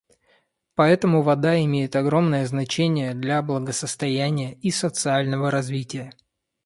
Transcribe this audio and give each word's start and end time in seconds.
Поэтому 0.73 1.21
вода 1.21 1.63
имеет 1.63 1.95
огромное 1.95 2.47
значение 2.47 3.13
для 3.13 3.43
благосостояния 3.43 4.55
и 4.55 4.71
социального 4.71 5.51
развития. 5.51 6.11